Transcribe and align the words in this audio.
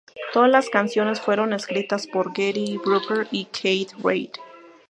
Todas 0.33 0.49
las 0.49 0.69
canciones 0.71 1.21
fueron 1.21 1.53
escritas 1.53 2.07
por 2.07 2.29
Gary 2.33 2.79
Brooker 2.83 3.27
y 3.29 3.45
Keith 3.45 3.91
Reid. 4.03 4.31